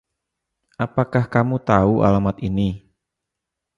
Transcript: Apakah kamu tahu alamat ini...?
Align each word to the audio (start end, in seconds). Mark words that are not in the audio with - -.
Apakah 0.85 1.23
kamu 1.33 1.55
tahu 1.69 1.93
alamat 2.07 2.35
ini...? 2.47 2.69